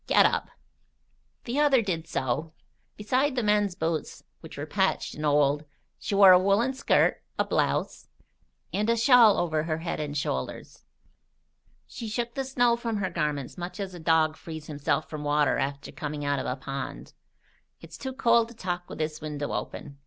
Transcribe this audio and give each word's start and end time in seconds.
Get 0.07 0.25
up." 0.25 0.49
The 1.43 1.59
other 1.59 1.83
did 1.83 2.07
so. 2.07 2.53
Beside 2.97 3.35
the 3.35 3.43
men's 3.43 3.75
boots, 3.75 4.23
which 4.39 4.57
were 4.57 4.65
patched 4.65 5.13
and 5.13 5.23
old, 5.23 5.63
she 5.99 6.15
wore 6.15 6.31
a 6.31 6.39
woollen 6.39 6.73
skirt, 6.73 7.21
a 7.37 7.45
blouse, 7.45 8.07
and 8.73 8.89
a 8.89 8.97
shawl 8.97 9.37
over 9.37 9.65
her 9.65 9.77
head 9.77 9.99
and 9.99 10.17
shoulders. 10.17 10.85
She 11.85 12.07
shook 12.07 12.33
the 12.33 12.43
snow 12.43 12.75
from 12.75 12.97
her 12.97 13.11
garments 13.11 13.59
much 13.59 13.79
as 13.79 13.93
a 13.93 13.99
dog 13.99 14.35
frees 14.37 14.65
himself 14.65 15.07
from 15.07 15.23
water 15.23 15.59
after 15.59 15.91
coming 15.91 16.25
out 16.25 16.39
of 16.39 16.47
a 16.47 16.55
pond. 16.55 17.13
"It's 17.79 17.99
too 17.99 18.13
cold 18.13 18.47
to 18.47 18.55
talk 18.55 18.89
with 18.89 18.97
this 18.97 19.21
window 19.21 19.53
open. 19.53 19.99